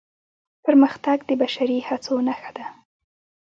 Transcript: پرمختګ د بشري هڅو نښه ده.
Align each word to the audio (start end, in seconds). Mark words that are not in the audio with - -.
پرمختګ 0.65 1.17
د 1.29 1.31
بشري 1.41 1.77
هڅو 1.87 2.15
نښه 2.27 2.51
ده. 2.57 2.65